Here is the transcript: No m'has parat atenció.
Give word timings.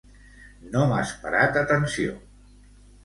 No 0.75 0.85
m'has 0.93 1.11
parat 1.25 1.59
atenció. 1.63 2.17